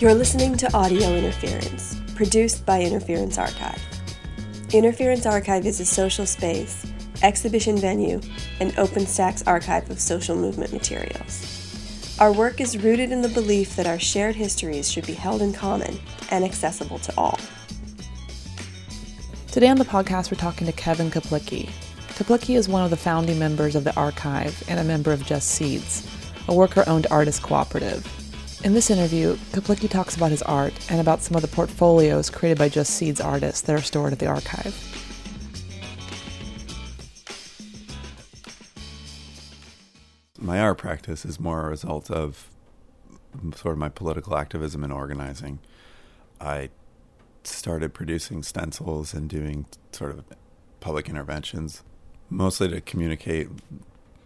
[0.00, 3.82] You're listening to Audio Interference, produced by Interference Archive.
[4.72, 6.86] Interference Archive is a social space,
[7.24, 8.20] exhibition venue,
[8.60, 12.16] and open stacks archive of social movement materials.
[12.20, 15.52] Our work is rooted in the belief that our shared histories should be held in
[15.52, 15.98] common
[16.30, 17.40] and accessible to all.
[19.50, 21.70] Today on the podcast, we're talking to Kevin Caplicki.
[22.10, 26.06] Caplicki is one of the founding members of the archive and a member of Justseeds,
[26.46, 28.06] a worker owned artist cooperative.
[28.64, 32.58] In this interview, Caplicki talks about his art and about some of the portfolios created
[32.58, 34.74] by Justseeds artists that are stored at the archive.
[40.40, 42.48] My art practice is more a result of
[43.54, 45.60] sort of my political activism and organizing.
[46.40, 46.70] I
[47.44, 50.24] started producing stencils and doing sort of
[50.80, 51.84] public interventions,
[52.28, 53.50] mostly to communicate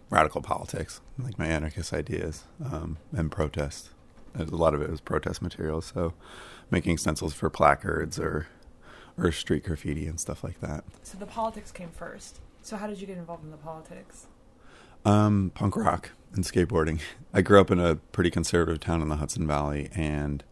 [0.09, 3.91] radical politics, like my anarchist ideas um, and protest
[4.35, 5.81] a lot of it was protest material.
[5.81, 6.13] So
[6.71, 8.47] making stencils for placards or
[9.17, 10.83] or street graffiti and stuff like that.
[11.03, 12.39] So the politics came first.
[12.61, 14.27] So how did you get involved in the politics?
[15.05, 17.01] Um, punk rock and skateboarding.
[17.33, 20.43] I grew up in a pretty conservative town in the Hudson Valley and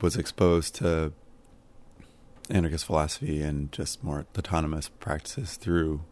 [0.00, 1.12] was exposed to
[2.48, 6.02] anarchist philosophy and just more autonomous practices through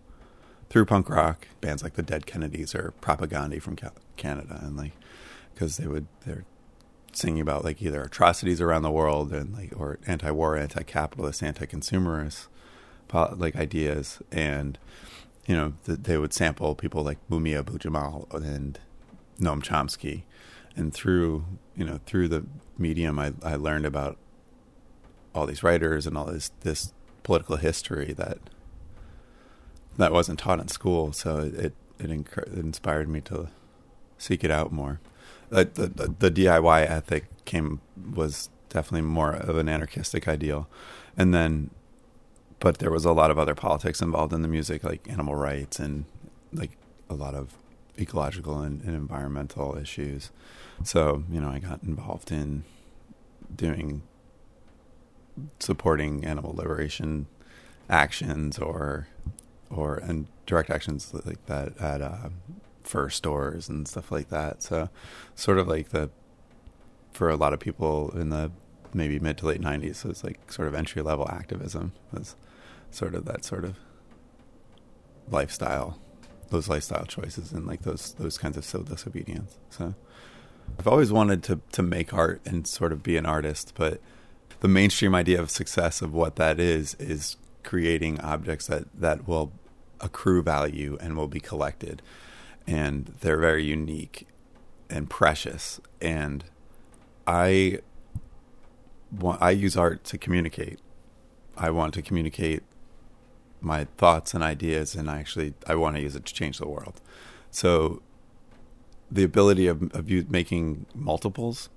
[0.68, 3.76] through punk rock bands like the Dead Kennedys or Propagandhi from
[4.16, 4.92] Canada and like
[5.54, 6.44] because they would they're
[7.16, 12.46] singing about like either atrocities around the world and like or anti-war, anti-capitalist, anti-consumerist
[13.36, 14.78] like ideas, and
[15.46, 18.78] you know th- they would sample people like Mumia Abu-Jamal and
[19.40, 20.22] Noam Chomsky,
[20.76, 21.44] and through
[21.76, 22.44] you know through the
[22.76, 24.18] medium, I, I learned about
[25.34, 26.92] all these writers and all this this
[27.22, 28.38] political history that
[29.96, 31.12] that wasn't taught in school.
[31.12, 32.10] So it it, it,
[32.52, 33.48] inspired me to
[34.18, 35.00] seek it out more
[35.50, 37.80] the, the, the DIY ethic came
[38.14, 40.68] was definitely more of an anarchistic ideal,
[41.16, 41.70] and then,
[42.60, 45.78] but there was a lot of other politics involved in the music, like animal rights
[45.78, 46.04] and
[46.52, 46.72] like
[47.08, 47.54] a lot of
[47.98, 50.30] ecological and, and environmental issues.
[50.82, 52.64] So you know, I got involved in
[53.54, 54.02] doing
[55.58, 57.26] supporting animal liberation
[57.88, 59.08] actions or
[59.70, 62.28] or and direct actions like that at uh,
[62.84, 64.62] fur stores and stuff like that.
[64.62, 64.88] So,
[65.34, 66.10] sort of like the
[67.12, 68.50] for a lot of people in the
[68.92, 72.36] maybe mid to late '90s, it was like sort of entry level activism was
[72.90, 73.76] sort of that sort of
[75.28, 75.98] lifestyle,
[76.50, 79.56] those lifestyle choices, and like those those kinds of civil disobedience.
[79.70, 79.94] So,
[80.78, 84.00] I've always wanted to to make art and sort of be an artist, but
[84.60, 89.52] the mainstream idea of success of what that is is creating objects that that will
[90.00, 92.02] accrue value and will be collected
[92.66, 94.26] and they're very unique
[94.90, 95.80] and precious.
[96.00, 96.44] And
[97.26, 97.78] I
[99.10, 100.78] want, I use art to communicate.
[101.56, 102.62] I want to communicate
[103.60, 106.68] my thoughts and ideas, and I actually I want to use it to change the
[106.68, 107.00] world.
[107.50, 108.02] So
[109.10, 111.68] the ability of, of you making multiples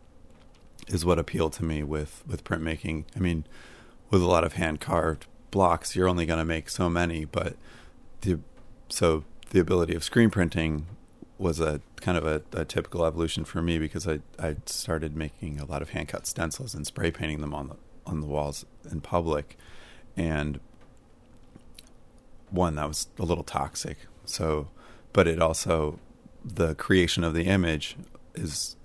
[0.88, 3.06] is what appealed to me with with printmaking.
[3.16, 3.46] I mean,
[4.09, 7.56] with a lot of hand carved blocks, you're only going to make so many, but
[8.22, 8.40] the
[8.90, 10.88] so the ability of screen printing
[11.38, 15.59] was a kind of a, a, typical evolution for me because I, I started making
[15.59, 17.75] a lot of hand cut stencils and spray painting them on the
[18.06, 19.58] on the walls in public,
[20.16, 20.59] and
[22.50, 23.97] one that was a little toxic.
[24.25, 24.69] So,
[25.13, 26.00] but it also
[26.44, 27.97] the creation of the image
[28.34, 28.75] is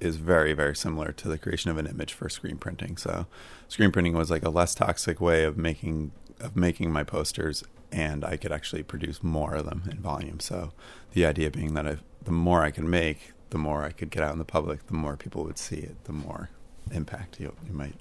[0.00, 2.96] is very very similar to the creation of an image for screen printing.
[2.96, 3.26] So,
[3.68, 8.24] screen printing was like a less toxic way of making of making my posters and
[8.24, 10.40] I could actually produce more of them in volume.
[10.40, 10.72] So
[11.12, 14.22] the idea being that if, the more I can make, the more I could get
[14.22, 16.50] out in the public, the more people would see it, the more
[16.90, 17.94] impact you, you might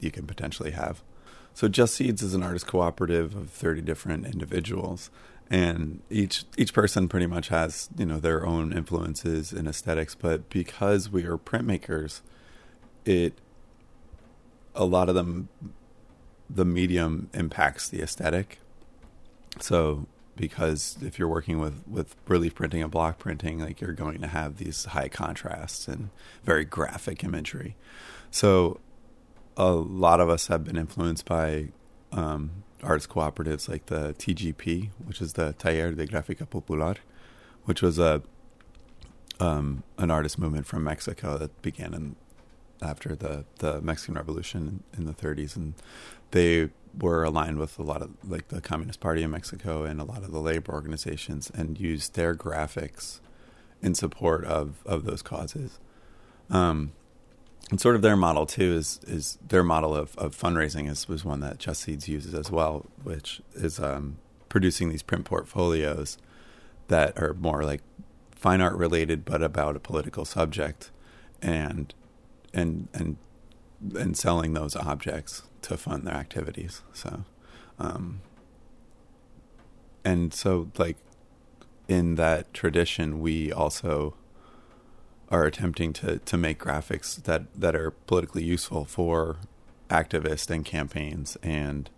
[0.00, 1.02] you can potentially have.
[1.54, 5.10] So Justseeds is an artist cooperative of 30 different individuals
[5.50, 10.48] and each each person pretty much has, you know, their own influences and aesthetics, but
[10.48, 12.20] because we are printmakers,
[13.04, 13.34] it
[14.74, 15.48] a lot of them
[16.48, 18.58] the medium impacts the aesthetic.
[19.60, 20.06] So
[20.36, 24.26] because if you're working with with relief printing and block printing like you're going to
[24.26, 26.10] have these high contrasts and
[26.44, 27.76] very graphic imagery.
[28.30, 28.80] So
[29.56, 31.68] a lot of us have been influenced by
[32.12, 36.96] um, arts cooperatives like the TGP which is the Taller de Gráfica Popular
[37.64, 38.22] which was a
[39.40, 42.16] um, an artist movement from Mexico that began in
[42.82, 45.74] after the the Mexican Revolution in the 30s and
[46.34, 50.04] they were aligned with a lot of like the Communist Party in Mexico and a
[50.04, 53.20] lot of the labor organizations and used their graphics
[53.80, 55.78] in support of of those causes.
[56.50, 56.92] Um,
[57.70, 61.24] and sort of their model too is is their model of, of fundraising is was
[61.24, 66.18] one that Justseeds uses as well, which is um, producing these print portfolios
[66.88, 67.80] that are more like
[68.32, 70.90] fine art related, but about a political subject,
[71.40, 71.94] and
[72.52, 73.18] and and
[73.94, 76.82] and selling those objects to fund their activities.
[76.92, 77.24] So,
[77.78, 78.20] um,
[80.04, 80.96] and so like
[81.88, 84.14] in that tradition, we also
[85.30, 89.38] are attempting to to make graphics that that are politically useful for
[89.88, 91.90] activists and campaigns and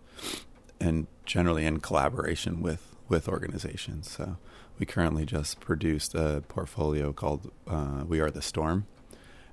[0.79, 4.09] and generally in collaboration with with organizations.
[4.11, 4.37] So
[4.79, 8.85] we currently just produced a portfolio called uh, "We Are the Storm,"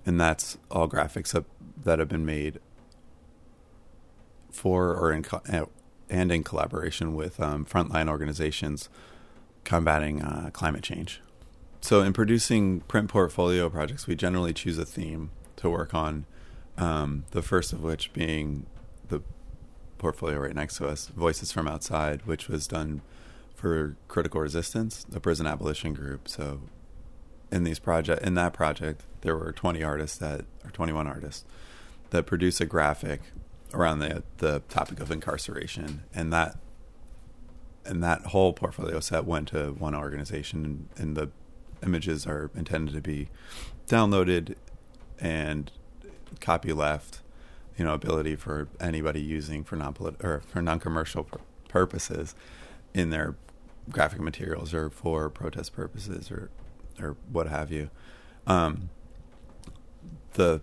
[0.06, 1.44] and that's all graphics that,
[1.82, 2.60] that have been made
[4.50, 5.66] for or in co- uh,
[6.08, 8.88] and in collaboration with um, frontline organizations
[9.64, 11.20] combating uh, climate change.
[11.80, 16.26] So, in producing print portfolio projects, we generally choose a theme to work on.
[16.76, 18.66] Um, the first of which being
[19.08, 19.22] the
[19.98, 23.02] portfolio right next to us, Voices from Outside, which was done
[23.54, 26.28] for Critical Resistance, a prison abolition group.
[26.28, 26.60] So,
[27.50, 31.44] in these project, in that project, there were 20 artists that, or 21 artists,
[32.10, 33.20] that produce a graphic
[33.72, 36.58] around the the topic of incarceration, and that
[37.84, 41.30] and that whole portfolio set went to one organization, and, and the
[41.84, 43.28] images are intended to be
[43.86, 44.54] downloaded
[45.18, 45.70] and
[46.40, 47.20] copy left,
[47.76, 51.26] you know, ability for anybody using for non or for non commercial
[51.68, 52.34] purposes
[52.92, 53.34] in their
[53.90, 56.50] graphic materials or for protest purposes or
[57.00, 57.90] or what have you.
[58.46, 58.90] Um,
[60.34, 60.60] the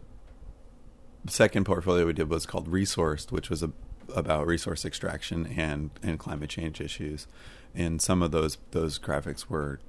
[1.28, 3.72] second portfolio we did was called Resourced, which was a,
[4.16, 7.28] about resource extraction and and climate change issues,
[7.74, 9.80] and some of those those graphics were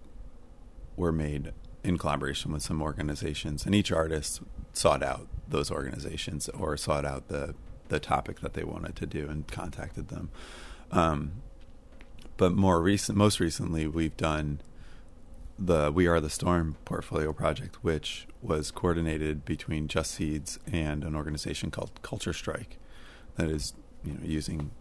[0.96, 1.52] were made
[1.82, 4.40] in collaboration with some organizations, and each artist
[4.72, 7.54] sought out those organizations or sought out the
[7.88, 10.30] the topic that they wanted to do and contacted them.
[10.90, 11.42] Um,
[12.36, 14.60] but more recent, most recently, we've done
[15.66, 21.70] the We Are the Storm portfolio project, which was coordinated between Justseeds and an organization
[21.70, 22.78] called Culture Strike,
[23.36, 23.74] that is,
[24.04, 24.72] you know, using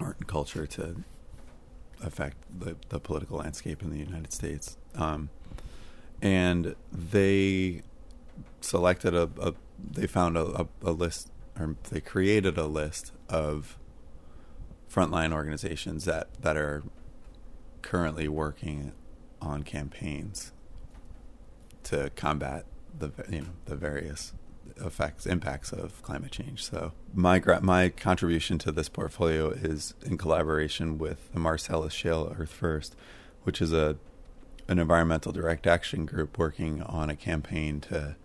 [0.00, 1.04] art and culture to
[2.02, 4.76] affect the, the political landscape in the United States.
[4.94, 5.30] Um,
[6.20, 7.82] and they
[8.60, 9.54] selected a, a
[9.92, 13.78] they found a, a, list or they created a list of
[14.92, 16.82] frontline organizations that, that are
[17.80, 18.92] currently working
[19.40, 20.52] on campaigns
[21.84, 22.66] to combat
[22.98, 24.32] the you know the various
[24.78, 26.64] effects impacts of climate change.
[26.64, 32.52] So my my contribution to this portfolio is in collaboration with the Marcellus Shale Earth
[32.52, 32.96] First,
[33.42, 33.96] which is a
[34.68, 38.16] an environmental direct action group working on a campaign to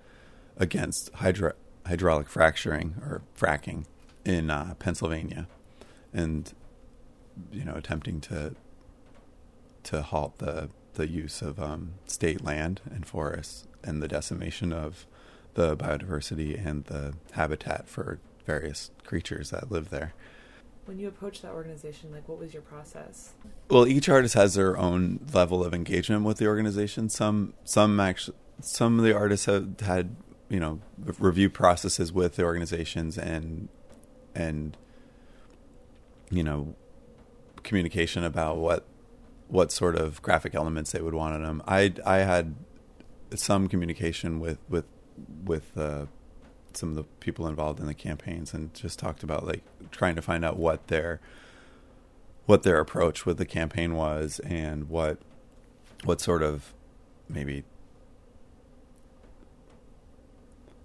[0.58, 1.54] against hydro,
[1.86, 3.86] hydraulic fracturing or fracking
[4.24, 5.48] in uh, Pennsylvania,
[6.14, 6.54] and
[7.52, 8.56] you know attempting to
[9.84, 15.06] to halt the the use of um, state land and forests and the decimation of
[15.54, 20.14] the biodiversity and the habitat for various creatures that live there.
[20.86, 23.34] When you approached that organization, like what was your process?
[23.70, 27.10] Well, each artist has their own level of engagement with the organization.
[27.10, 30.16] Some some actually some of the artists have had
[30.48, 30.80] you know
[31.18, 33.70] review processes with the organizations and
[34.36, 34.78] and
[36.30, 36.76] you know
[37.64, 38.86] communication about what
[39.48, 41.62] what sort of graphic elements they would want in them.
[41.68, 42.56] I I had
[43.36, 44.86] some communication with with
[45.44, 46.06] with uh,
[46.74, 50.22] some of the people involved in the campaigns and just talked about like trying to
[50.22, 51.20] find out what their
[52.46, 55.20] what their approach with the campaign was and what
[56.04, 56.74] what sort of
[57.28, 57.64] maybe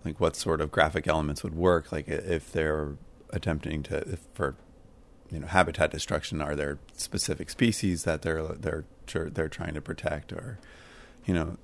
[0.05, 2.97] like what sort of graphic elements would work like if they're
[3.31, 4.55] attempting to if for
[5.31, 8.85] you know habitat destruction are there specific species that they're they're
[9.31, 10.59] they're trying to protect or
[11.25, 11.57] you know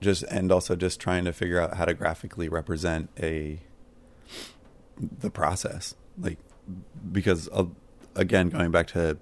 [0.00, 3.60] just and also just trying to figure out how to graphically represent a
[5.00, 6.38] the process like
[7.10, 7.64] because uh,
[8.14, 9.16] again going back to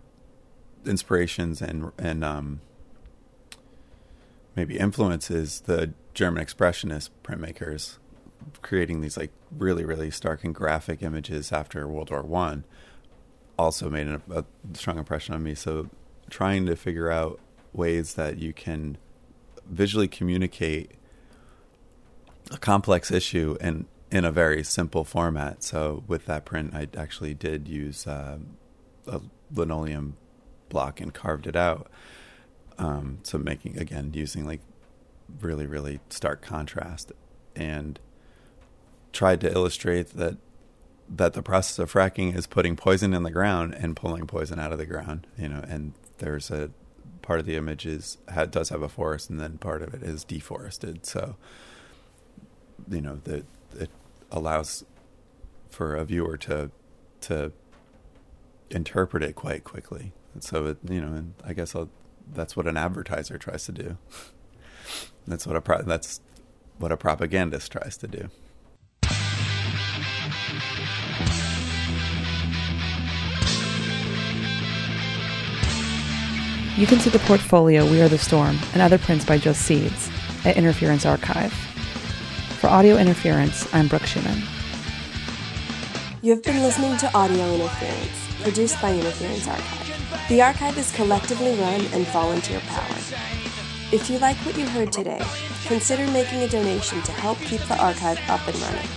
[0.85, 2.61] inspirations and and um,
[4.57, 7.99] maybe influences the German expressionist printmakers
[8.61, 12.65] creating these like really really stark and graphic images after World War One
[13.59, 14.45] also made a, a
[14.75, 15.89] strong impression on me so
[16.31, 17.39] trying to figure out
[17.73, 18.97] ways that you can
[19.67, 20.93] visually communicate
[22.51, 25.63] a complex issue in in a very simple format.
[25.63, 28.39] So with that print, I actually did use uh,
[29.07, 30.19] a linoleum
[30.69, 31.91] block and carved it out.
[32.77, 34.61] Um, so making again using like
[35.41, 37.13] really really stark contrast
[37.57, 37.99] and
[39.13, 40.37] tried to illustrate that
[41.14, 44.73] that the process of fracking is putting poison in the ground and pulling poison out
[44.73, 45.26] of the ground.
[45.38, 46.71] You know, and there's a
[47.21, 48.19] part of the image is
[48.50, 51.07] does have a forest, and then part of it is deforested.
[51.07, 51.37] So,
[52.90, 53.45] you know, that
[53.78, 53.90] it
[54.31, 54.85] allows
[55.71, 56.71] for a viewer to
[57.23, 57.52] to
[58.71, 60.12] interpret it quite quickly.
[60.35, 61.90] And so, it, you know, and I guess I'll,
[62.33, 63.99] that's what an advertiser tries to do.
[65.26, 66.21] that's what a pro- that's
[66.78, 68.31] what a propagandist tries to do.
[76.75, 80.11] You can see the portfolio We Are the Storm and other prints by Justseeds
[80.47, 81.52] at Interference Archive.
[82.61, 84.43] For Audio Interference, I'm Brooke Schumann.
[86.23, 90.29] You have been listening to Audio Interference, produced by Interference Archive.
[90.31, 93.05] The archive is collectively run and volunteer powered.
[93.93, 95.21] If you like what you heard today,
[95.67, 98.88] consider making a donation to help keep the archive up and running.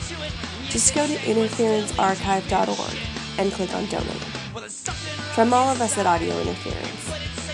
[0.69, 2.97] Just go to interferencearchive.org
[3.37, 4.23] and click on donate.
[5.35, 7.04] From all of us at Audio Interference,